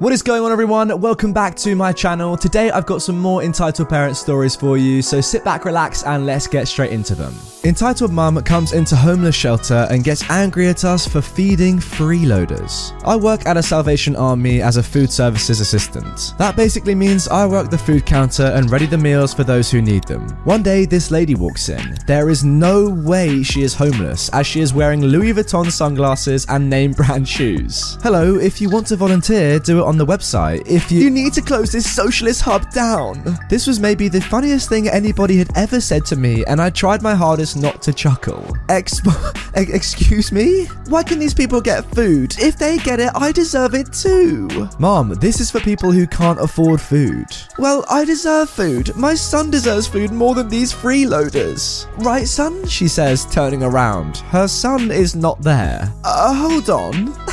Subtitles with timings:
[0.00, 1.00] What is going on, everyone?
[1.00, 2.36] Welcome back to my channel.
[2.36, 6.24] Today, I've got some more entitled parent stories for you, so sit back, relax, and
[6.24, 7.34] let's get straight into them.
[7.64, 12.92] Entitled mum comes into homeless shelter and gets angry at us for feeding freeloaders.
[13.04, 16.34] I work at a Salvation Army as a food services assistant.
[16.38, 19.82] That basically means I work the food counter and ready the meals for those who
[19.82, 20.28] need them.
[20.44, 21.98] One day, this lady walks in.
[22.06, 26.70] There is no way she is homeless, as she is wearing Louis Vuitton sunglasses and
[26.70, 27.98] name brand shoes.
[28.00, 30.68] Hello, if you want to volunteer, do it on the website.
[30.68, 33.24] If you, you need to close this socialist hub down.
[33.48, 37.00] This was maybe the funniest thing anybody had ever said to me, and I tried
[37.00, 38.42] my hardest not to chuckle.
[38.68, 39.08] Exp-
[39.74, 40.66] excuse me?
[40.88, 42.36] Why can these people get food?
[42.38, 44.68] If they get it, I deserve it too.
[44.78, 47.26] Mom, this is for people who can't afford food.
[47.58, 48.94] Well, I deserve food.
[48.94, 51.86] My son deserves food more than these freeloaders.
[52.04, 52.66] Right, son?
[52.66, 54.18] She says, turning around.
[54.18, 55.90] Her son is not there.
[56.04, 57.14] Uh, hold on.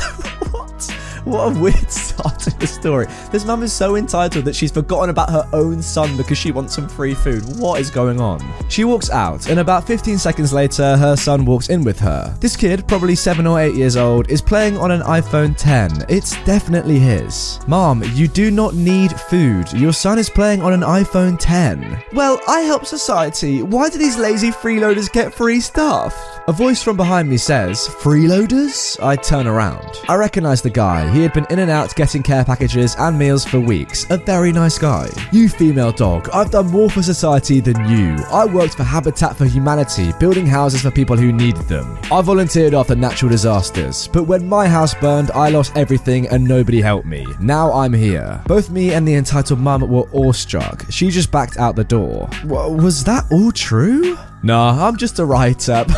[0.52, 0.82] What?
[1.24, 3.06] What a weird start to the story.
[3.30, 6.74] This mum is so entitled that she's forgotten about her own son because she wants
[6.74, 7.42] some free food.
[7.58, 8.40] What is going on?
[8.68, 12.36] She walks out, and about 15 seconds later, her son walks in with her.
[12.40, 16.06] This kid, probably 7 or 8 years old, is playing on an iPhone 10.
[16.08, 17.60] It's definitely his.
[17.66, 19.72] Mom, you do not need food.
[19.72, 22.02] Your son is playing on an iPhone 10.
[22.12, 23.62] Well, I help society.
[23.62, 26.35] Why do these lazy freeloaders get free stuff?
[26.48, 29.02] A voice from behind me says, Freeloaders?
[29.02, 29.84] I turn around.
[30.08, 31.10] I recognize the guy.
[31.10, 34.08] He had been in and out getting care packages and meals for weeks.
[34.10, 35.08] A very nice guy.
[35.32, 38.14] You female dog, I've done more for society than you.
[38.30, 41.98] I worked for Habitat for Humanity, building houses for people who needed them.
[42.12, 46.80] I volunteered after natural disasters, but when my house burned, I lost everything and nobody
[46.80, 47.26] helped me.
[47.40, 48.40] Now I'm here.
[48.46, 50.84] Both me and the entitled mum were awestruck.
[50.92, 52.28] She just backed out the door.
[52.42, 54.16] W- was that all true?
[54.46, 55.84] Nah, I'm just a writer.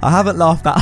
[0.00, 0.76] I haven't laughed that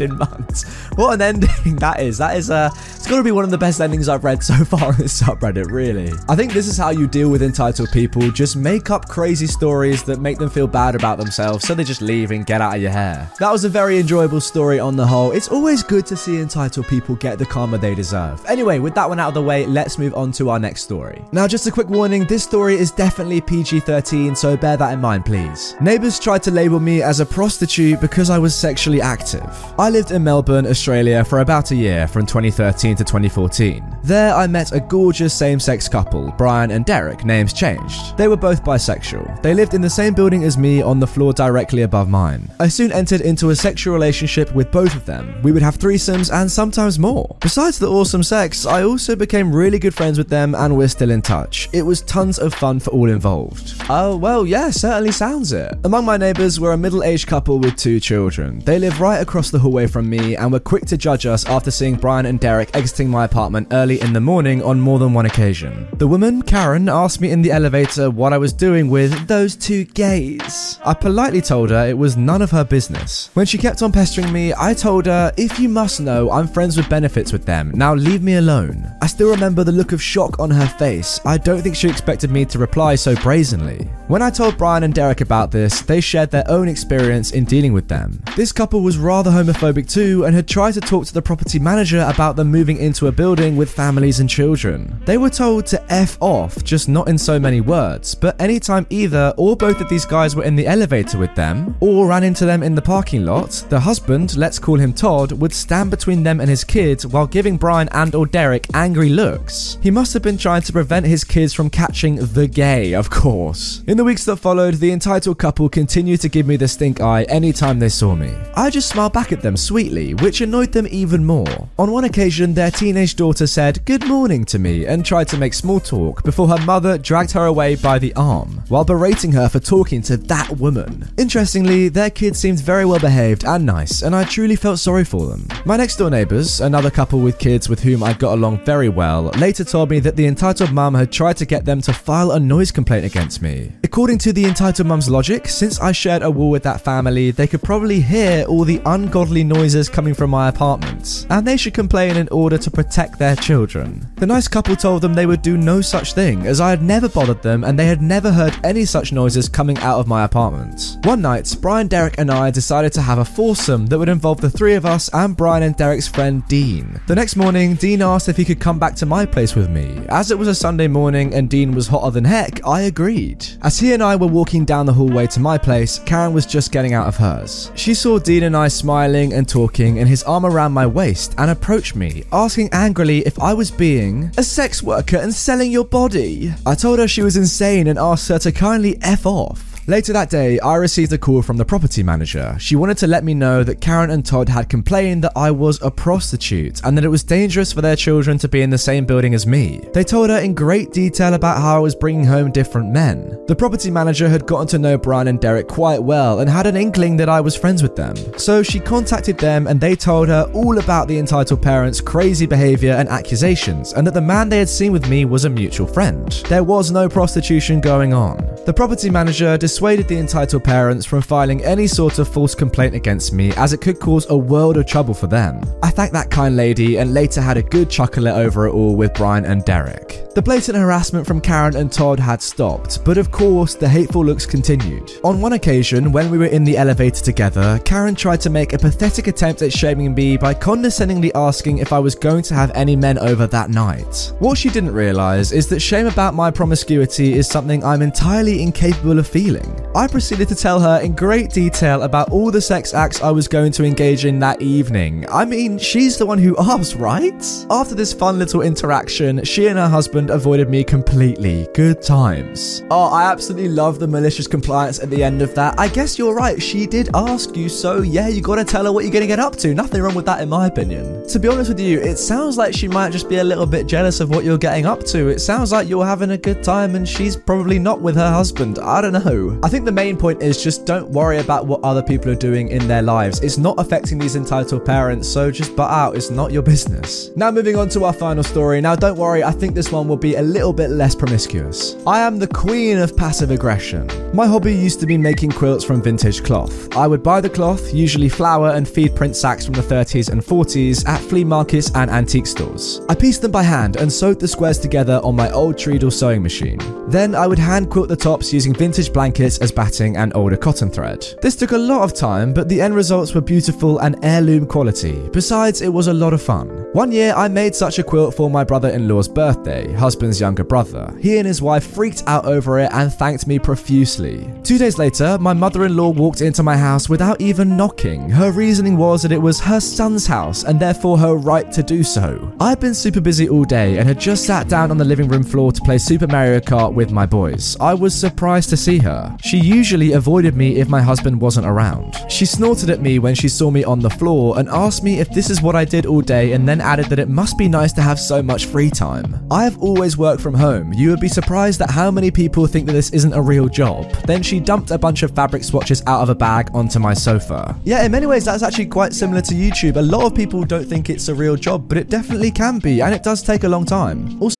[0.00, 0.64] in months.
[0.94, 2.18] What an ending that is.
[2.18, 4.88] That is uh it's gotta be one of the best endings I've read so far
[4.88, 6.12] on this subreddit, really.
[6.28, 8.30] I think this is how you deal with entitled people.
[8.30, 12.00] Just make up crazy stories that make them feel bad about themselves, so they just
[12.00, 13.30] leave and get out of your hair.
[13.38, 15.32] That was a very enjoyable story on the whole.
[15.32, 18.44] It's always good to see entitled people get the karma they deserve.
[18.46, 21.24] Anyway, with that one out of the way, let's move on to our next story.
[21.32, 25.24] Now, just a quick warning, this story is definitely PG-13, so bear that in mind,
[25.24, 25.74] please.
[25.80, 29.61] Neighbours tried to label me as a prostitute because I was sexually active.
[29.78, 33.98] I lived in Melbourne, Australia for about a year from 2013 to 2014.
[34.04, 38.16] There, I met a gorgeous same sex couple, Brian and Derek, names changed.
[38.16, 39.40] They were both bisexual.
[39.42, 42.50] They lived in the same building as me on the floor directly above mine.
[42.60, 45.40] I soon entered into a sexual relationship with both of them.
[45.42, 47.36] We would have threesomes and sometimes more.
[47.40, 51.10] Besides the awesome sex, I also became really good friends with them and we're still
[51.10, 51.68] in touch.
[51.72, 53.74] It was tons of fun for all involved.
[53.88, 55.72] Oh, well, yeah, certainly sounds it.
[55.84, 58.58] Among my neighbours were a middle aged couple with two children.
[58.60, 61.70] They live right across the hallway from me and were quick to judge us after
[61.70, 65.26] seeing Brian and Derek exiting my apartment early in the morning on more than one
[65.26, 65.86] occasion.
[65.98, 69.84] The woman, Karen, asked me in the elevator what I was doing with those two
[69.84, 70.78] gays.
[70.84, 73.30] I politely told her it was none of her business.
[73.34, 76.76] When she kept on pestering me, I told her, if you must know, I'm friends
[76.76, 77.70] with benefits with them.
[77.74, 78.90] Now leave me alone.
[79.02, 81.20] I still remember the look of shock on her face.
[81.24, 83.90] I don't think she expected me to reply so brazenly.
[84.08, 87.72] When I told Brian and Derek about this, they shared their own experience in dealing
[87.72, 88.22] with them.
[88.36, 92.06] This couple was rather homophobic too and had tried to talk to the property manager
[92.08, 95.00] about them moving into a building with families and children.
[95.04, 99.34] They were told to F off, just not in so many words, but anytime either
[99.36, 102.62] or both of these guys were in the elevator with them or ran into them
[102.62, 106.48] in the parking lot, the husband, let's call him Todd, would stand between them and
[106.48, 109.78] his kids while giving Brian and or Derek angry looks.
[109.82, 113.82] He must have been trying to prevent his kids from catching the gay, of course.
[113.86, 117.24] In the weeks that followed, the entitled couple continued to give me the stink eye
[117.24, 118.32] anytime they saw me.
[118.54, 121.68] I just smiled back at them sweetly, which annoyed them even more.
[121.78, 125.54] On one occasion, their teenage daughter said good morning to me and tried to make
[125.54, 129.58] small talk before her mother dragged her away by the arm while berating her for
[129.60, 131.08] talking to that woman.
[131.18, 135.26] Interestingly, their kids seemed very well behaved and nice, and I truly felt sorry for
[135.26, 135.48] them.
[135.64, 139.24] My next door neighbours, another couple with kids with whom I got along very well,
[139.38, 142.40] later told me that the entitled mum had tried to get them to file a
[142.40, 143.72] noise complaint against me.
[143.84, 147.46] According to the entitled mum's logic, since I shared a wall with that family, they
[147.46, 151.72] could probably hear all the ungodly ungodly noises coming from my apartment, and they should
[151.72, 154.04] complain in order to protect their children.
[154.16, 157.08] The nice couple told them they would do no such thing, as I had never
[157.08, 160.96] bothered them and they had never heard any such noises coming out of my apartment.
[161.04, 164.50] One night, Brian, Derek, and I decided to have a foursome that would involve the
[164.50, 167.00] three of us and Brian and Derek's friend Dean.
[167.06, 170.04] The next morning, Dean asked if he could come back to my place with me.
[170.08, 173.46] As it was a Sunday morning and Dean was hotter than heck, I agreed.
[173.62, 176.72] As he and I were walking down the hallway to my place, Karen was just
[176.72, 177.70] getting out of hers.
[177.76, 181.50] She saw Dean and I smiling and talking and his arm around my waist and
[181.50, 186.54] approached me, asking angrily if I was being a sex worker and selling your body.
[186.64, 189.71] I told her she was insane and asked her to kindly F off.
[189.88, 192.54] Later that day, I received a call from the property manager.
[192.60, 195.82] She wanted to let me know that Karen and Todd had complained that I was
[195.82, 199.04] a prostitute and that it was dangerous for their children to be in the same
[199.04, 199.80] building as me.
[199.92, 203.44] They told her in great detail about how I was bringing home different men.
[203.48, 206.76] The property manager had gotten to know Brian and Derek quite well and had an
[206.76, 208.14] inkling that I was friends with them.
[208.38, 212.92] So she contacted them and they told her all about the entitled parents' crazy behavior
[212.92, 216.30] and accusations and that the man they had seen with me was a mutual friend.
[216.48, 218.36] There was no prostitution going on.
[218.64, 223.32] The property manager dissuaded the entitled parents from filing any sort of false complaint against
[223.32, 225.62] me as it could cause a world of trouble for them.
[225.82, 229.14] I thanked that kind lady and later had a good chuckle over it all with
[229.14, 230.26] Brian and Derek.
[230.34, 234.46] The blatant harassment from Karen and Todd had stopped, but of course the hateful looks
[234.46, 235.12] continued.
[235.24, 238.78] On one occasion, when we were in the elevator together, Karen tried to make a
[238.78, 242.96] pathetic attempt at shaming me by condescendingly asking if I was going to have any
[242.96, 244.32] men over that night.
[244.38, 249.18] What she didn't realise is that shame about my promiscuity is something I'm entirely incapable
[249.18, 249.86] of feeling.
[249.94, 253.48] I proceeded to tell her in great detail about all the sex acts I was
[253.48, 255.26] going to engage in that evening.
[255.30, 257.44] I mean, she's the one who asked, right?
[257.68, 259.90] After this fun little interaction, she and her
[260.30, 261.68] avoided me completely.
[261.74, 262.82] Good times.
[262.90, 265.78] Oh, I absolutely love the malicious compliance at the end of that.
[265.78, 269.04] I guess you're right, she did ask you, so yeah, you gotta tell her what
[269.04, 269.74] you're gonna get up to.
[269.74, 271.26] Nothing wrong with that, in my opinion.
[271.28, 273.86] To be honest with you, it sounds like she might just be a little bit
[273.86, 275.28] jealous of what you're getting up to.
[275.28, 278.78] It sounds like you're having a good time and she's probably not with her husband.
[278.78, 279.58] I don't know.
[279.62, 282.68] I think the main point is just don't worry about what other people are doing
[282.68, 283.40] in their lives.
[283.40, 286.16] It's not affecting these entitled parents, so just butt out.
[286.16, 287.30] It's not your business.
[287.36, 288.80] Now, moving on to our final story.
[288.80, 291.96] Now, don't worry, I think this one will be a little bit less promiscuous.
[292.06, 294.06] I am the queen of passive aggression.
[294.34, 296.94] My hobby used to be making quilts from vintage cloth.
[296.94, 300.42] I would buy the cloth, usually flour and feed print sacks from the 30s and
[300.42, 303.00] 40s, at flea markets and antique stores.
[303.08, 306.42] I pieced them by hand and sewed the squares together on my old treadle sewing
[306.42, 306.78] machine.
[307.08, 310.90] Then I would hand quilt the tops using vintage blankets as batting and older cotton
[310.90, 311.26] thread.
[311.40, 315.26] This took a lot of time, but the end results were beautiful and heirloom quality.
[315.32, 316.68] Besides, it was a lot of fun.
[316.92, 320.64] One year, I made such a quilt for my brother in law's birthday, husband's younger
[320.64, 321.14] brother.
[321.20, 324.52] He and his wife freaked out over it and thanked me profusely.
[324.64, 328.28] Two days later, my mother in law walked into my house without even knocking.
[328.28, 332.02] Her reasoning was that it was her son's house and therefore her right to do
[332.02, 332.52] so.
[332.58, 335.44] I'd been super busy all day and had just sat down on the living room
[335.44, 337.76] floor to play Super Mario Kart with my boys.
[337.78, 339.36] I was surprised to see her.
[339.40, 342.16] She usually avoided me if my husband wasn't around.
[342.28, 345.30] She snorted at me when she saw me on the floor and asked me if
[345.30, 347.92] this is what I did all day and then added that it must be nice
[347.92, 349.46] to have so much free time.
[349.48, 350.92] I have always worked from home.
[350.92, 354.10] You would be surprised at how many people think that this isn't a real job.
[354.26, 357.78] Then she dumped a bunch of fabric swatches out of a bag onto my sofa.
[357.84, 359.96] Yeah, in many ways, that's actually quite similar to YouTube.
[359.96, 363.00] A lot of people don't think it's a real job, but it definitely can be,
[363.02, 364.40] and it does take a long time.
[364.40, 364.56] Also,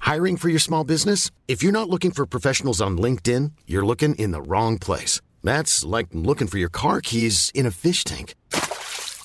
[0.00, 1.30] Hiring for your small business?
[1.48, 5.20] If you're not looking for professionals on LinkedIn, you're looking in the wrong place.
[5.42, 8.34] That's like looking for your car keys in a fish tank.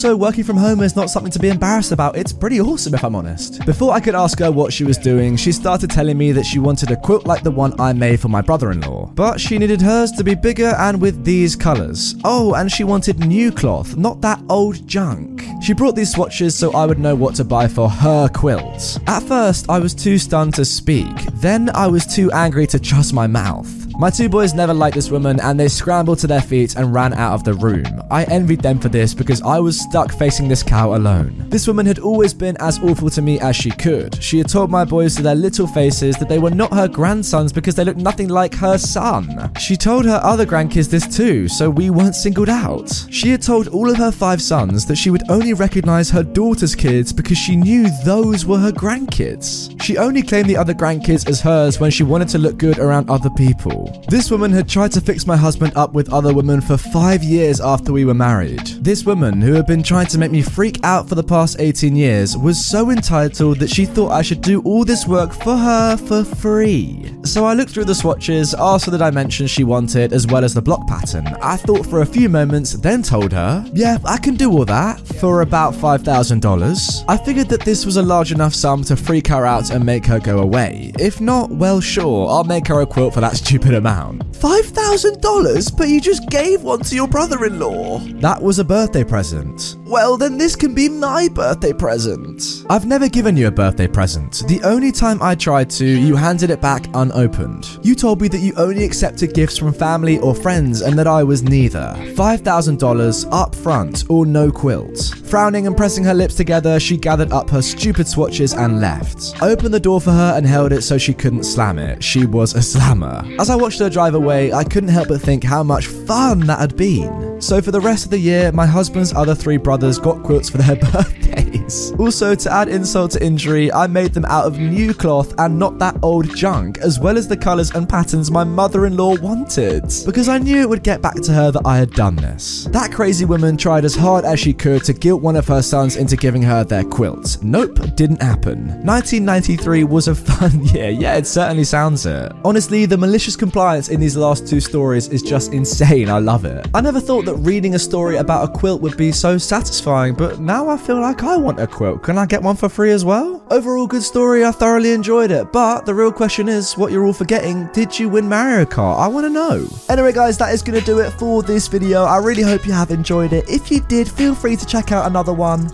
[0.00, 2.16] So, working from home is not something to be embarrassed about.
[2.16, 3.66] It's pretty awesome, if I'm honest.
[3.66, 6.60] Before I could ask her what she was doing, she started telling me that she
[6.60, 9.06] wanted a quilt like the one I made for my brother in law.
[9.06, 12.14] But she needed hers to be bigger and with these colours.
[12.22, 15.42] Oh, and she wanted new cloth, not that old junk.
[15.64, 19.00] She brought these swatches so I would know what to buy for her quilt.
[19.08, 21.12] At first, I was too stunned to speak.
[21.40, 23.87] Then I was too angry to trust my mouth.
[24.00, 27.12] My two boys never liked this woman and they scrambled to their feet and ran
[27.14, 27.84] out of the room.
[28.12, 31.34] I envied them for this because I was stuck facing this cow alone.
[31.48, 34.22] This woman had always been as awful to me as she could.
[34.22, 37.52] She had told my boys to their little faces that they were not her grandsons
[37.52, 39.50] because they looked nothing like her son.
[39.58, 42.92] She told her other grandkids this too, so we weren't singled out.
[43.10, 46.76] She had told all of her five sons that she would only recognize her daughter's
[46.76, 49.74] kids because she knew those were her grandkids.
[49.82, 53.10] She only claimed the other grandkids as hers when she wanted to look good around
[53.10, 53.87] other people.
[54.08, 57.60] This woman had tried to fix my husband up with other women for five years
[57.60, 58.66] after we were married.
[58.80, 61.94] This woman, who had been trying to make me freak out for the past 18
[61.94, 65.96] years, was so entitled that she thought I should do all this work for her
[65.96, 67.12] for free.
[67.24, 70.54] So I looked through the swatches, asked for the dimensions she wanted, as well as
[70.54, 71.26] the block pattern.
[71.42, 75.00] I thought for a few moments, then told her, Yeah, I can do all that
[75.00, 77.04] for about $5,000.
[77.08, 80.06] I figured that this was a large enough sum to freak her out and make
[80.06, 80.92] her go away.
[80.98, 84.27] If not, well, sure, I'll make her a quilt for that stupid amount.
[84.40, 85.76] $5,000?
[85.76, 87.98] But you just gave one to your brother in law.
[88.20, 89.76] That was a birthday present.
[89.84, 92.64] Well, then this can be my birthday present.
[92.70, 94.44] I've never given you a birthday present.
[94.46, 97.80] The only time I tried to, you handed it back unopened.
[97.82, 101.24] You told me that you only accepted gifts from family or friends and that I
[101.24, 101.94] was neither.
[101.98, 105.14] $5,000 up front or no quilt.
[105.24, 109.34] Frowning and pressing her lips together, she gathered up her stupid swatches and left.
[109.42, 112.04] I opened the door for her and held it so she couldn't slam it.
[112.04, 113.24] She was a slammer.
[113.40, 116.58] As I watched her drive away, I couldn't help but think how much fun that
[116.58, 117.40] had been.
[117.40, 120.58] So for the rest of the year, my husband's other three brothers got quilts for
[120.58, 120.76] their
[121.28, 121.92] birthdays.
[121.98, 125.78] Also, to add insult to injury, I made them out of new cloth and not
[125.78, 129.84] that old junk, as well as the colours and patterns my mother-in-law wanted.
[130.06, 132.64] Because I knew it would get back to her that I had done this.
[132.72, 135.96] That crazy woman tried as hard as she could to guilt one of her sons
[135.96, 137.38] into giving her their quilt.
[137.42, 138.68] Nope, didn't happen.
[138.84, 142.32] 1993 was a fun year, yeah, it certainly sounds it.
[142.44, 146.66] Honestly, the malicious compliance in these last two stories is just insane, I love it.
[146.74, 150.38] I never thought that reading a story about a quilt would be so satisfying, but
[150.40, 152.02] now I feel like I want a quilt.
[152.02, 153.44] Can I get one for free as well?
[153.50, 157.12] Overall, good story, I thoroughly enjoyed it, but the real question is what you're all
[157.12, 158.98] forgetting did you win Mario Kart?
[158.98, 159.66] I want to know.
[159.88, 162.04] Anyway, guys, that is going to do it for this video.
[162.04, 163.48] I really hope you have enjoyed it.
[163.48, 165.70] If you did, feel free to check out another one.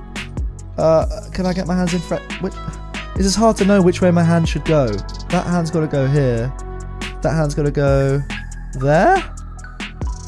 [0.79, 2.23] Uh, can I get my hands in front?
[2.43, 4.89] It is hard to know which way my hand should go.
[5.29, 6.53] That hand's got to go here.
[7.23, 8.21] That hand's got to go
[8.75, 9.35] there.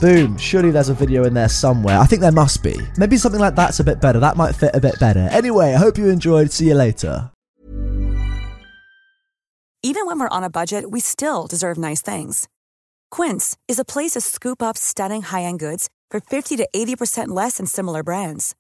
[0.00, 0.36] Boom.
[0.36, 1.98] Surely there's a video in there somewhere.
[1.98, 2.76] I think there must be.
[2.96, 4.20] Maybe something like that's a bit better.
[4.20, 5.28] That might fit a bit better.
[5.30, 6.50] Anyway, I hope you enjoyed.
[6.50, 7.30] See you later.
[9.82, 12.48] Even when we're on a budget, we still deserve nice things.
[13.12, 17.58] Quince is a place to scoop up stunning high-end goods for 50 to 80% less
[17.58, 18.56] than similar brands.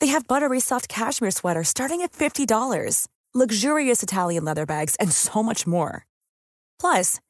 [0.00, 5.40] They have buttery soft cashmere sweaters starting at $50, luxurious Italian leather bags, and so
[5.40, 6.04] much more.
[6.80, 7.20] Plus,